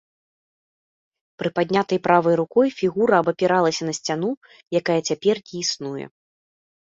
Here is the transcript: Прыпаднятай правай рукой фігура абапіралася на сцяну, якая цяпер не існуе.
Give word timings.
Прыпаднятай 1.41 1.99
правай 2.07 2.35
рукой 2.41 2.67
фігура 2.79 3.19
абапіралася 3.23 3.83
на 3.89 3.93
сцяну, 3.99 4.31
якая 4.79 4.99
цяпер 5.11 5.35
не 5.51 5.57
існуе. 5.63 6.05